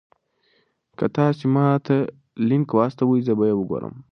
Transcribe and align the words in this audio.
که 0.97 1.05
تاسي 1.15 1.45
ما 1.53 1.65
ته 1.85 1.95
لینک 2.47 2.69
واستوئ 2.77 3.19
زه 3.27 3.33
به 3.37 3.45
یې 3.49 3.55
وګورم. 3.57 3.93